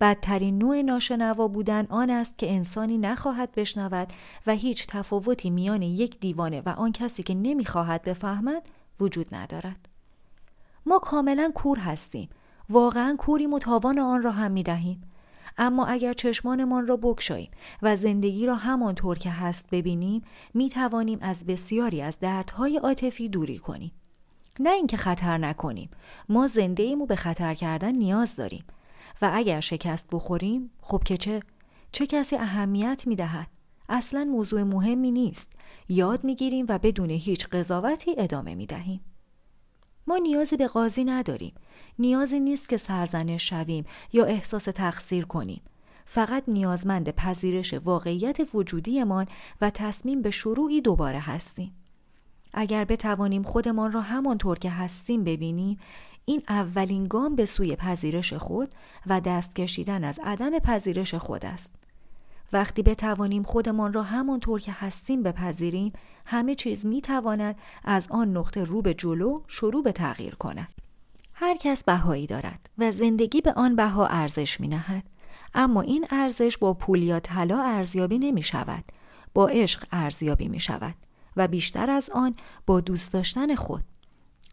بدترین 0.00 0.58
نوع 0.58 0.82
ناشنوا 0.82 1.48
بودن 1.48 1.86
آن 1.86 2.10
است 2.10 2.38
که 2.38 2.52
انسانی 2.52 2.98
نخواهد 2.98 3.52
بشنود 3.52 4.12
و 4.46 4.54
هیچ 4.54 4.86
تفاوتی 4.86 5.50
میان 5.50 5.82
یک 5.82 6.20
دیوانه 6.20 6.62
و 6.66 6.68
آن 6.68 6.92
کسی 6.92 7.22
که 7.22 7.34
نمی‌خواهد 7.34 8.02
بفهمد 8.02 8.62
وجود 9.00 9.34
ندارد. 9.34 9.88
ما 10.86 10.98
کاملا 10.98 11.52
کور 11.54 11.78
هستیم. 11.78 12.28
واقعا 12.70 13.16
کوری 13.18 13.46
متاوان 13.46 13.98
آن 13.98 14.22
را 14.22 14.30
هم 14.30 14.50
می 14.50 14.62
دهیم. 14.62 15.09
اما 15.60 15.86
اگر 15.86 16.12
چشمانمان 16.12 16.86
را 16.86 16.96
بکشاییم 16.96 17.50
و 17.82 17.96
زندگی 17.96 18.46
را 18.46 18.54
همانطور 18.54 19.18
که 19.18 19.30
هست 19.30 19.66
ببینیم 19.72 20.22
می 20.54 20.68
توانیم 20.68 21.18
از 21.22 21.46
بسیاری 21.46 22.02
از 22.02 22.18
دردهای 22.18 22.78
عاطفی 22.78 23.28
دوری 23.28 23.58
کنیم. 23.58 23.92
نه 24.60 24.70
اینکه 24.70 24.96
خطر 24.96 25.38
نکنیم. 25.38 25.90
ما 26.28 26.46
زنده 26.46 26.82
ایمو 26.82 27.06
به 27.06 27.16
خطر 27.16 27.54
کردن 27.54 27.92
نیاز 27.92 28.36
داریم. 28.36 28.64
و 29.22 29.30
اگر 29.34 29.60
شکست 29.60 30.08
بخوریم 30.12 30.70
خب 30.80 31.02
که 31.04 31.16
چه 31.16 31.42
چه 31.92 32.06
کسی 32.06 32.36
اهمیت 32.36 33.06
می 33.06 33.16
دهد 33.16 33.46
اصلا 33.88 34.24
موضوع 34.24 34.62
مهمی 34.62 35.10
نیست 35.10 35.52
یاد 35.88 36.24
می 36.24 36.34
گیریم 36.34 36.66
و 36.68 36.78
بدون 36.78 37.10
هیچ 37.10 37.48
قضاوتی 37.48 38.14
ادامه 38.18 38.54
می 38.54 38.66
دهیم 38.66 39.00
ما 40.06 40.16
نیازی 40.16 40.56
به 40.56 40.66
قاضی 40.66 41.04
نداریم. 41.04 41.54
نیازی 41.98 42.40
نیست 42.40 42.68
که 42.68 42.76
سرزنش 42.76 43.48
شویم 43.48 43.84
یا 44.12 44.24
احساس 44.24 44.64
تقصیر 44.64 45.24
کنیم. 45.24 45.62
فقط 46.04 46.44
نیازمند 46.48 47.10
پذیرش 47.10 47.74
واقعیت 47.74 48.54
وجودیمان 48.54 49.26
و 49.60 49.70
تصمیم 49.70 50.22
به 50.22 50.30
شروعی 50.30 50.80
دوباره 50.80 51.18
هستیم. 51.18 51.74
اگر 52.54 52.84
بتوانیم 52.84 53.42
خودمان 53.42 53.92
را 53.92 54.00
همانطور 54.00 54.58
که 54.58 54.70
هستیم 54.70 55.24
ببینیم 55.24 55.78
این 56.24 56.42
اولین 56.48 57.04
گام 57.04 57.36
به 57.36 57.44
سوی 57.44 57.76
پذیرش 57.76 58.32
خود 58.32 58.68
و 59.06 59.20
دست 59.20 59.56
کشیدن 59.56 60.04
از 60.04 60.20
عدم 60.24 60.58
پذیرش 60.58 61.14
خود 61.14 61.44
است. 61.44 61.79
وقتی 62.52 62.82
بتوانیم 62.82 63.42
خودمان 63.42 63.92
را 63.92 64.02
همانطور 64.02 64.60
که 64.60 64.72
هستیم 64.72 65.22
بپذیریم 65.22 65.92
همه 66.26 66.54
چیز 66.54 66.86
می 66.86 67.00
تواند 67.00 67.56
از 67.84 68.06
آن 68.10 68.36
نقطه 68.36 68.64
رو 68.64 68.82
به 68.82 68.94
جلو 68.94 69.36
شروع 69.46 69.82
به 69.82 69.92
تغییر 69.92 70.34
کند. 70.34 70.68
هر 71.34 71.56
کس 71.56 71.84
بهایی 71.84 72.26
دارد 72.26 72.70
و 72.78 72.92
زندگی 72.92 73.40
به 73.40 73.52
آن 73.52 73.76
بها 73.76 74.06
ارزش 74.06 74.60
می 74.60 74.68
نهد. 74.68 75.04
اما 75.54 75.80
این 75.80 76.06
ارزش 76.10 76.58
با 76.58 76.74
پول 76.74 77.02
یا 77.02 77.20
طلا 77.20 77.62
ارزیابی 77.62 78.18
نمی 78.18 78.42
شود. 78.42 78.84
با 79.34 79.48
عشق 79.48 79.84
ارزیابی 79.92 80.48
می 80.48 80.60
شود 80.60 80.94
و 81.36 81.48
بیشتر 81.48 81.90
از 81.90 82.10
آن 82.10 82.34
با 82.66 82.80
دوست 82.80 83.12
داشتن 83.12 83.54
خود. 83.54 83.84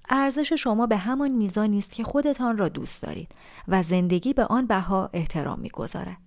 ارزش 0.10 0.54
شما 0.54 0.88
به 0.88 0.98
همان 0.98 1.32
میزانی 1.32 1.78
است 1.78 1.92
که 1.92 2.04
خودتان 2.04 2.58
را 2.58 2.70
دوست 2.70 3.02
دارید 3.02 3.32
و 3.68 3.84
زندگی 3.84 4.34
به 4.34 4.46
آن 4.46 4.68
بها 4.68 5.10
احترام 5.14 5.60
می‌گذارد 5.60 6.27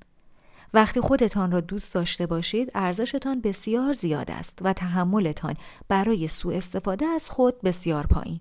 وقتی 0.74 1.00
خودتان 1.00 1.50
را 1.50 1.60
دوست 1.60 1.94
داشته 1.94 2.26
باشید 2.26 2.70
ارزشتان 2.74 3.40
بسیار 3.40 3.92
زیاد 3.92 4.30
است 4.30 4.58
و 4.62 4.72
تحملتان 4.72 5.54
برای 5.88 6.28
سوء 6.28 6.56
استفاده 6.56 7.06
از 7.06 7.30
خود 7.30 7.60
بسیار 7.60 8.06
پایین. 8.06 8.40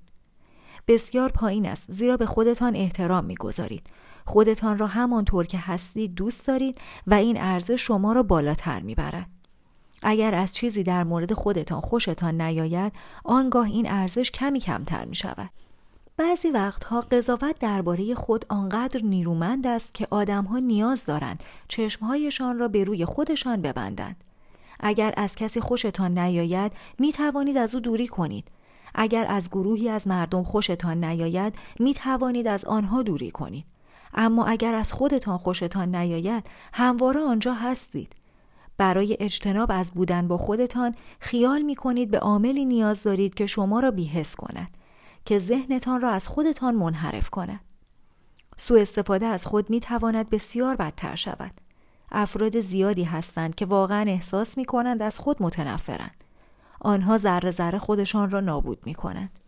بسیار 0.88 1.30
پایین 1.30 1.66
است 1.66 1.86
زیرا 1.92 2.18
به 2.18 2.26
خودتان 2.26 2.76
احترام 2.76 3.26
می‌گذارید. 3.26 3.84
خودتان 4.26 4.78
را 4.78 4.88
همانطور 4.88 5.46
که 5.46 5.58
هستید 5.58 6.14
دوست 6.14 6.48
دارید 6.48 6.82
و 7.08 7.14
این 7.14 7.42
ارزش 7.42 7.82
شما 7.82 8.14
را 8.14 8.24
بالاتر 8.24 8.80
می‌برد. 8.80 9.28
اگر 10.04 10.36
از 10.36 10.56
چیزی 10.56 10.84
در 10.84 11.04
مورد 11.04 11.34
خودتان 11.34 11.82
خوشتان 11.82 12.42
نیاید 12.42 12.94
آنگاه 13.24 13.66
این 13.66 13.92
ارزش 13.92 14.32
کمی 14.32 14.60
کمتر 14.60 15.06
می 15.06 15.16
شود. 15.16 15.50
بعضی 16.20 16.50
وقتها 16.50 17.02
قضاوت 17.02 17.60
درباره 17.60 18.16
خود 18.16 18.46
آنقدر 18.50 19.02
نیرومند 19.04 19.68
است 19.68 19.94
که 19.94 20.08
آدمها 20.10 20.60
نیاز 20.60 21.06
دارند 21.06 21.44
چشمهایشان 21.68 22.60
را 22.60 22.68
به 22.68 22.84
روی 22.84 23.06
خودشان 23.06 23.62
ببندند. 23.62 24.24
اگر 24.80 25.14
از 25.18 25.36
کسی 25.36 25.62
خوشتان 25.62 26.20
نیاید 26.20 26.72
می 27.00 27.12
توانید 27.12 27.58
از 27.58 27.76
او 27.76 27.82
دوری 27.82 28.08
کنید. 28.08 28.48
اگر 28.96 29.26
از 29.30 29.50
گروهی 29.50 29.90
از 29.90 30.08
مردم 30.08 30.44
خوشتان 30.44 31.04
نیاید 31.04 31.56
می 31.80 31.94
توانید 31.94 32.48
از 32.48 32.66
آنها 32.66 33.02
دوری 33.02 33.32
کنید. 33.32 33.66
اما 34.14 34.46
اگر 34.46 34.74
از 34.74 34.92
خودتان 34.92 35.38
خوشتان 35.38 35.96
نیاید 35.96 36.44
همواره 36.74 37.20
آنجا 37.20 37.54
هستید. 37.54 38.16
برای 38.78 39.18
اجتناب 39.20 39.72
از 39.72 39.92
بودن 39.92 40.28
با 40.28 40.38
خودتان 40.38 40.96
خیال 41.20 41.62
می 41.62 41.76
کنید 41.76 42.12
به 42.12 42.20
عاملی 42.20 42.66
نیاز 42.66 43.04
دارید 43.04 43.34
که 43.34 43.46
شما 43.46 43.80
را 43.80 43.92
بیحس 43.92 44.36
کند 44.36 44.79
که 45.30 45.40
ذهنتان 45.40 46.02
را 46.02 46.10
از 46.10 46.28
خودتان 46.28 46.76
منحرف 46.76 47.30
کند. 47.30 47.60
سوء 48.58 48.82
استفاده 48.82 49.26
از 49.26 49.46
خود 49.46 49.70
می 49.70 49.80
تواند 49.80 50.30
بسیار 50.30 50.76
بدتر 50.76 51.16
شود. 51.16 51.52
افراد 52.12 52.60
زیادی 52.60 53.04
هستند 53.04 53.56
که 53.56 53.66
واقعا 53.66 54.06
احساس 54.08 54.58
می 54.58 54.66
کنند 54.66 55.02
از 55.02 55.20
خود 55.20 55.44
متنفرند. 55.44 56.24
آنها 56.80 57.18
ذره 57.18 57.52
ذره 57.52 57.80
خودشان 57.80 58.32
را 58.32 58.40
نابود 58.40 58.80
می 58.86 58.94
کنند. 58.94 59.40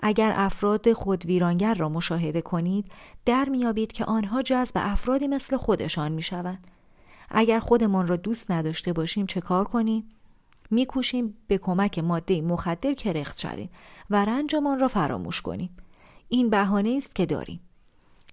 اگر 0.00 0.32
افراد 0.36 0.92
خود 0.92 1.26
ویرانگر 1.26 1.74
را 1.74 1.88
مشاهده 1.88 2.42
کنید 2.42 2.90
در 3.24 3.48
میابید 3.48 3.92
که 3.92 4.04
آنها 4.04 4.42
جذب 4.42 4.72
افرادی 4.74 5.26
مثل 5.26 5.56
خودشان 5.56 6.12
می‌شوند 6.12 6.66
اگر 7.30 7.58
خودمان 7.58 8.06
را 8.06 8.16
دوست 8.16 8.50
نداشته 8.50 8.92
باشیم 8.92 9.26
چه 9.26 9.40
کار 9.40 9.64
کنیم 9.64 10.08
میکوشیم 10.74 11.36
به 11.46 11.58
کمک 11.58 11.98
ماده 11.98 12.42
مخدر 12.42 12.94
کرخت 12.94 13.40
شویم 13.40 13.70
و 14.10 14.24
رنجمان 14.24 14.80
را 14.80 14.88
فراموش 14.88 15.40
کنیم 15.40 15.76
این 16.28 16.50
بهانه 16.50 16.94
است 16.96 17.14
که 17.14 17.26
داریم 17.26 17.60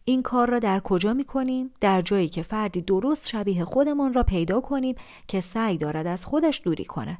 این 0.05 0.21
کار 0.21 0.49
را 0.49 0.59
در 0.59 0.79
کجا 0.79 1.13
می 1.13 1.25
کنیم؟ 1.25 1.71
در 1.79 2.01
جایی 2.01 2.29
که 2.29 2.41
فردی 2.41 2.81
درست 2.81 3.27
شبیه 3.27 3.65
خودمان 3.65 4.13
را 4.13 4.23
پیدا 4.23 4.61
کنیم 4.61 4.95
که 5.27 5.41
سعی 5.41 5.77
دارد 5.77 6.07
از 6.07 6.25
خودش 6.25 6.61
دوری 6.63 6.85
کند. 6.85 7.17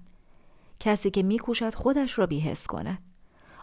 کسی 0.79 1.11
که 1.11 1.23
میکوشد 1.23 1.73
خودش 1.73 2.19
را 2.19 2.25
بیهس 2.25 2.67
کند. 2.67 2.97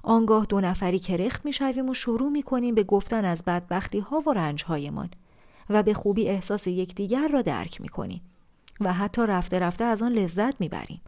آنگاه 0.02 0.44
دو 0.44 0.60
نفری 0.60 0.98
کرخت 0.98 1.44
می 1.44 1.52
شویم 1.52 1.88
و 1.88 1.94
شروع 1.94 2.30
می 2.30 2.42
کنیم 2.42 2.74
به 2.74 2.84
گفتن 2.84 3.24
از 3.24 3.42
بدبختی 3.44 3.98
ها 3.98 4.22
و 4.26 4.32
رنج 4.32 4.64
هایمان 4.64 5.08
و 5.70 5.82
به 5.82 5.94
خوبی 5.94 6.28
احساس 6.28 6.66
یکدیگر 6.66 7.28
را 7.28 7.42
درک 7.42 7.80
می 7.80 7.88
کنیم 7.88 8.20
و 8.80 8.92
حتی 8.92 9.22
رفته 9.26 9.58
رفته 9.58 9.84
از 9.84 10.02
آن 10.02 10.12
لذت 10.12 10.60
می 10.60 10.68
بریم. 10.68 11.00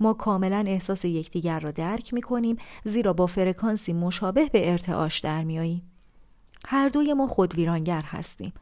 ما 0.00 0.12
کاملا 0.12 0.64
احساس 0.66 1.04
یکدیگر 1.04 1.60
را 1.60 1.70
درک 1.70 2.14
می 2.14 2.22
کنیم 2.22 2.56
زیرا 2.84 3.12
با 3.12 3.26
فرکانسی 3.26 3.92
مشابه 3.92 4.44
به 4.44 4.70
ارتعاش 4.70 5.18
در 5.18 5.44
میاییم. 5.44 5.90
هر 6.66 6.88
دوی 6.88 7.14
ما 7.14 7.26
خودویرانگر 7.26 8.02
هستیم. 8.02 8.52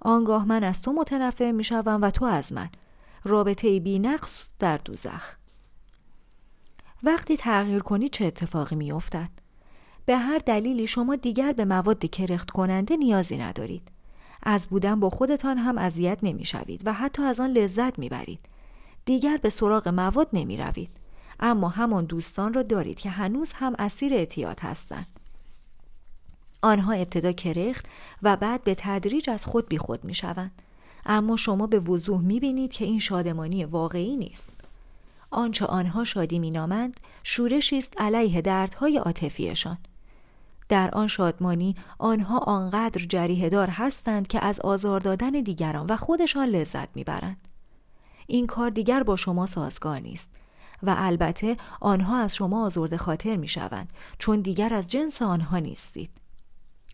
آنگاه 0.00 0.44
من 0.44 0.64
از 0.64 0.82
تو 0.82 0.92
متنفر 0.92 1.52
می 1.52 1.64
شوم 1.64 2.02
و 2.02 2.10
تو 2.10 2.24
از 2.24 2.52
من. 2.52 2.68
رابطه 3.24 3.80
بی 3.80 3.98
نقص 3.98 4.48
در 4.58 4.76
دوزخ. 4.76 5.34
وقتی 7.02 7.36
تغییر 7.36 7.78
کنی 7.78 8.08
چه 8.08 8.24
اتفاقی 8.24 8.76
می 8.76 8.92
افتد؟ 8.92 9.30
به 10.06 10.16
هر 10.16 10.38
دلیلی 10.38 10.86
شما 10.86 11.16
دیگر 11.16 11.52
به 11.52 11.64
مواد 11.64 12.10
کرخت 12.10 12.50
کننده 12.50 12.96
نیازی 12.96 13.36
ندارید. 13.36 13.88
از 14.42 14.66
بودن 14.66 15.00
با 15.00 15.10
خودتان 15.10 15.58
هم 15.58 15.78
اذیت 15.78 16.18
نمی 16.22 16.44
شوید 16.44 16.82
و 16.84 16.92
حتی 16.92 17.22
از 17.22 17.40
آن 17.40 17.50
لذت 17.50 17.98
می 17.98 18.08
برید. 18.08 18.40
دیگر 19.04 19.36
به 19.36 19.48
سراغ 19.48 19.88
مواد 19.88 20.28
نمی 20.32 20.56
روید. 20.56 20.90
اما 21.40 21.68
همان 21.68 22.04
دوستان 22.04 22.52
را 22.52 22.62
دارید 22.62 22.98
که 22.98 23.10
هنوز 23.10 23.52
هم 23.52 23.74
اسیر 23.78 24.14
اعتیاد 24.14 24.60
هستند. 24.60 25.06
آنها 26.62 26.92
ابتدا 26.92 27.32
کرخت 27.32 27.86
و 28.22 28.36
بعد 28.36 28.64
به 28.64 28.74
تدریج 28.78 29.30
از 29.30 29.46
خود 29.46 29.68
بی 29.68 29.78
خود 29.78 30.04
می 30.04 30.14
شوند. 30.14 30.62
اما 31.06 31.36
شما 31.36 31.66
به 31.66 31.78
وضوح 31.78 32.20
می 32.20 32.40
بینید 32.40 32.72
که 32.72 32.84
این 32.84 32.98
شادمانی 32.98 33.64
واقعی 33.64 34.16
نیست. 34.16 34.52
آنچه 35.32 35.66
آنها 35.66 36.04
شادی 36.04 36.38
مینامند 36.38 37.00
شورشی 37.22 37.78
است 37.78 38.00
علیه 38.00 38.40
دردهای 38.40 38.98
عاطفیشان 38.98 39.78
در 40.68 40.90
آن 40.90 41.06
شادمانی 41.06 41.76
آنها 41.98 42.38
آنقدر 42.38 43.04
جریه 43.08 43.48
دار 43.48 43.68
هستند 43.68 44.28
که 44.28 44.44
از 44.44 44.60
آزار 44.60 45.00
دادن 45.00 45.30
دیگران 45.30 45.86
و 45.86 45.96
خودشان 45.96 46.48
لذت 46.48 46.88
می‌برند 46.96 47.36
این 48.26 48.46
کار 48.46 48.70
دیگر 48.70 49.02
با 49.02 49.16
شما 49.16 49.46
سازگار 49.46 49.98
نیست 49.98 50.28
و 50.82 50.94
البته 50.98 51.56
آنها 51.80 52.18
از 52.18 52.34
شما 52.34 52.66
آزرده 52.66 52.96
خاطر 52.96 53.36
می 53.36 53.48
شوند 53.48 53.92
چون 54.18 54.40
دیگر 54.40 54.74
از 54.74 54.86
جنس 54.86 55.22
آنها 55.22 55.58
نیستید 55.58 56.10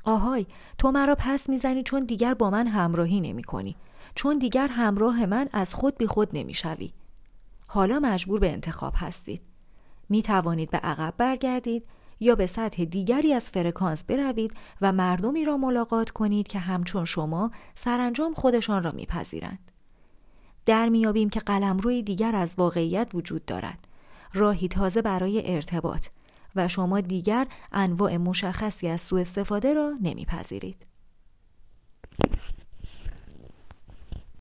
آهای 0.04 0.46
تو 0.78 0.90
مرا 0.90 1.14
پس 1.18 1.48
می‌زنی 1.48 1.82
چون 1.82 2.00
دیگر 2.00 2.34
با 2.34 2.50
من 2.50 2.66
همراهی 2.66 3.20
نمی 3.20 3.42
کنی 3.42 3.76
چون 4.14 4.38
دیگر 4.38 4.68
همراه 4.68 5.26
من 5.26 5.48
از 5.52 5.74
خود 5.74 5.98
بی 5.98 6.06
خود 6.06 6.28
نمی 6.32 6.54
شوی. 6.54 6.92
حالا 7.66 7.98
مجبور 7.98 8.40
به 8.40 8.52
انتخاب 8.52 8.92
هستید. 8.96 9.42
می 10.08 10.22
توانید 10.22 10.70
به 10.70 10.78
عقب 10.78 11.14
برگردید 11.16 11.84
یا 12.20 12.34
به 12.34 12.46
سطح 12.46 12.84
دیگری 12.84 13.32
از 13.32 13.50
فرکانس 13.50 14.04
بروید 14.04 14.54
و 14.80 14.92
مردمی 14.92 15.44
را 15.44 15.56
ملاقات 15.56 16.10
کنید 16.10 16.48
که 16.48 16.58
همچون 16.58 17.04
شما 17.04 17.50
سرانجام 17.74 18.34
خودشان 18.34 18.82
را 18.82 18.90
میپذیرند. 18.90 19.70
در 20.68 20.88
میابیم 20.88 21.30
که 21.30 21.40
قلمروی 21.40 22.02
دیگر 22.02 22.36
از 22.36 22.54
واقعیت 22.58 23.10
وجود 23.14 23.44
دارد. 23.44 23.78
راهی 24.34 24.68
تازه 24.68 25.02
برای 25.02 25.54
ارتباط 25.54 26.06
و 26.56 26.68
شما 26.68 27.00
دیگر 27.00 27.46
انواع 27.72 28.16
مشخصی 28.16 28.88
از 28.88 29.00
سوء 29.00 29.20
استفاده 29.20 29.74
را 29.74 29.92
نمیپذیرید. 30.02 30.86